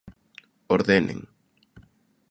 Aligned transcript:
¡Ordenen! 0.75 1.19